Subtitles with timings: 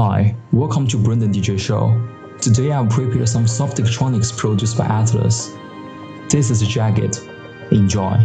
[0.00, 1.92] Hi, welcome to Brendan DJ Show.
[2.40, 5.58] Today I've prepared some soft electronics produced by ATTLAS.
[6.30, 7.18] This is Jagged.
[7.72, 8.16] Enjoy.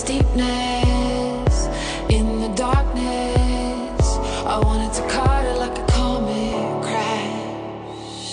[0.00, 1.68] steepness
[2.08, 4.06] in the darkness.
[4.46, 8.24] I wanted to carter like a comet crash.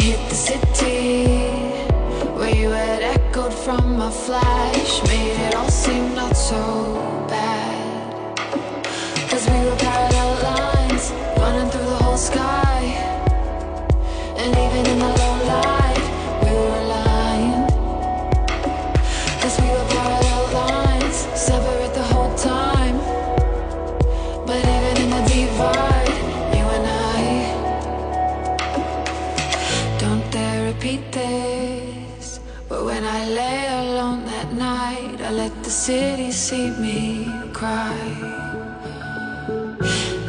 [0.00, 1.26] Hit the city
[2.38, 6.81] where you had echoed from my flash, made it all seem not so.
[35.72, 37.96] city see me cry.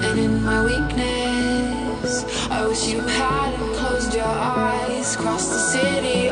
[0.01, 5.17] And in my weakness, I wish you hadn't closed your eyes.
[5.17, 6.22] Cross the city.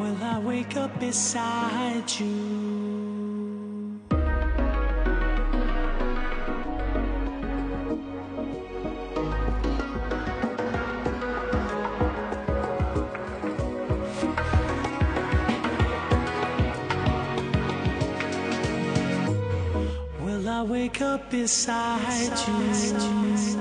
[0.00, 2.26] Will I wake up beside you?
[20.24, 23.59] Will I wake up beside you?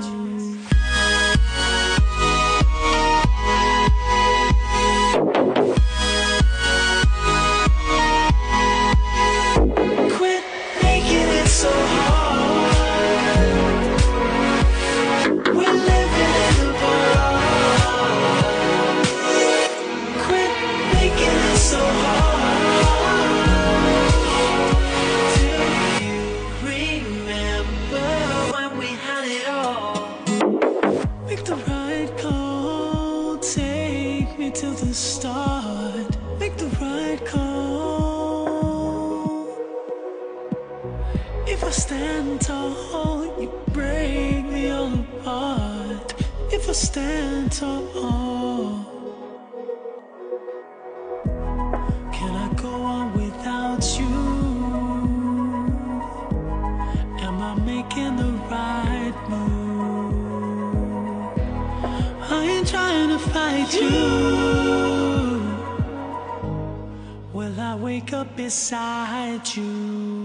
[67.32, 70.19] Will I wake up beside you?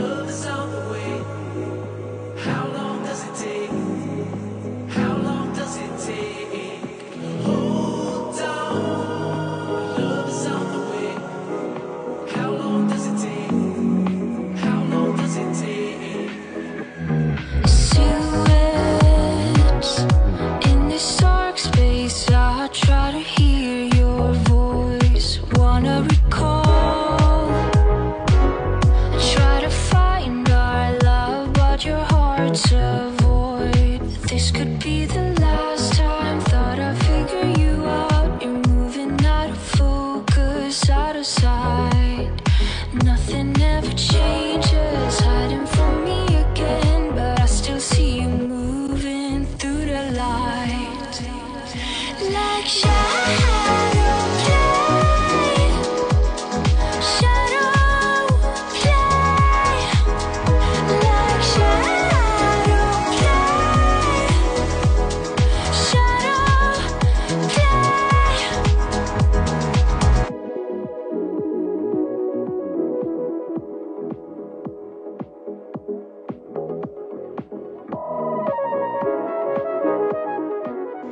[0.00, 1.35] love is on the way.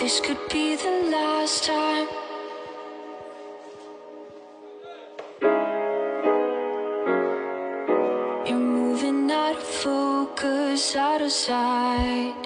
[0.00, 2.08] This could be the last time.
[8.46, 12.39] You're moving out of focus, out of sight.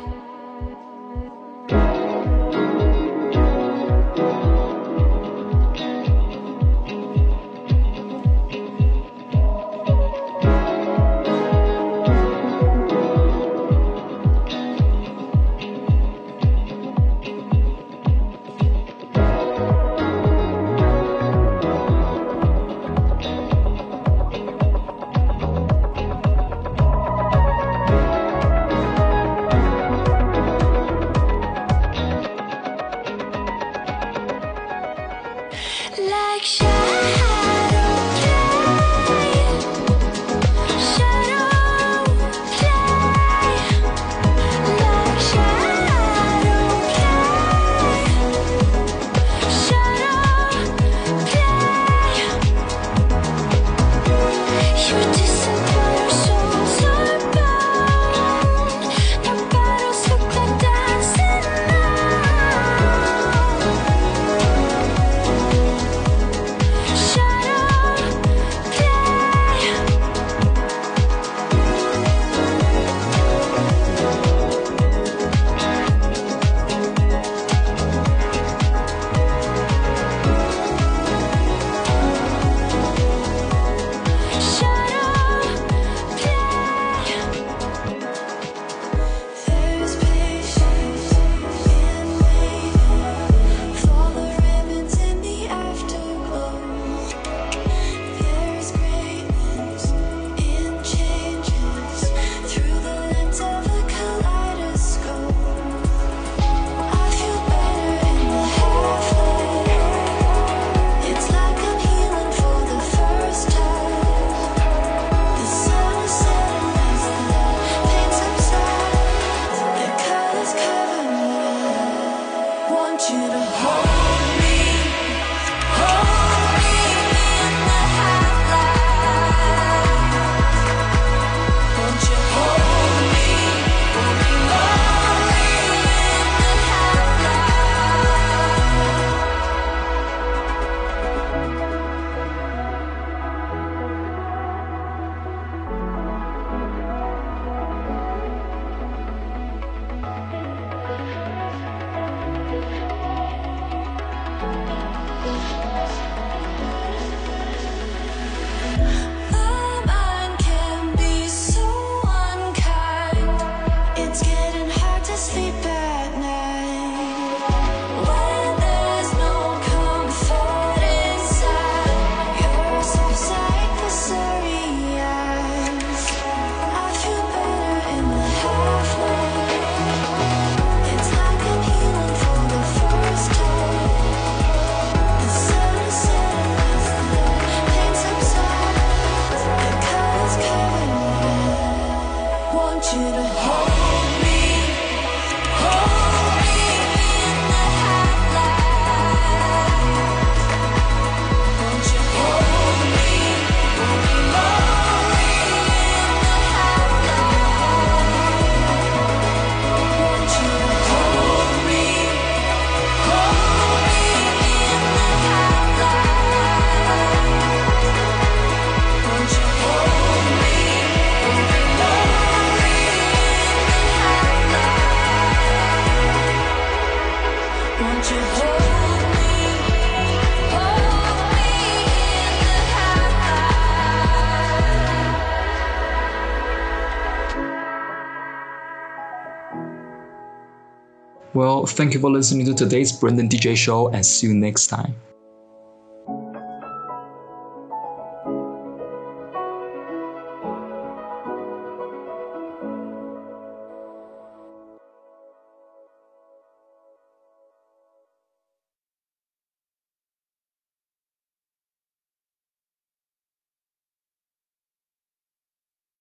[241.34, 244.94] Well, thank you for listening to today's Brendan DJ show and see you next time.